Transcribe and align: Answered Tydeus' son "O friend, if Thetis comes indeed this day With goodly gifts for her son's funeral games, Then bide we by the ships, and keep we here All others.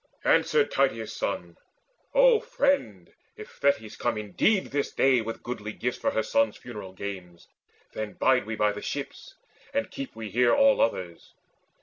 Answered 0.25 0.71
Tydeus' 0.71 1.15
son 1.15 1.57
"O 2.15 2.39
friend, 2.39 3.13
if 3.37 3.51
Thetis 3.51 3.95
comes 3.95 4.17
indeed 4.17 4.71
this 4.71 4.91
day 4.91 5.21
With 5.21 5.43
goodly 5.43 5.73
gifts 5.73 5.99
for 5.99 6.09
her 6.09 6.23
son's 6.23 6.57
funeral 6.57 6.93
games, 6.93 7.47
Then 7.93 8.13
bide 8.13 8.47
we 8.47 8.55
by 8.55 8.71
the 8.71 8.81
ships, 8.81 9.35
and 9.75 9.91
keep 9.91 10.15
we 10.15 10.31
here 10.31 10.55
All 10.55 10.81
others. 10.81 11.35